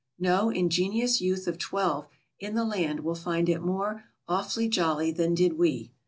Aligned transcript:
No 0.17 0.49
ingenious 0.49 1.21
youth 1.21 1.45
of 1.45 1.59
twelve 1.59 2.07
in 2.39 2.55
the 2.55 2.65
land 2.65 3.01
will 3.01 3.13
find 3.13 3.47
it 3.47 3.61
more 3.61 4.05
"awfully 4.27 4.67
jolly" 4.67 5.11
than 5.11 5.35
did 5.35 5.59
we. 5.59 5.91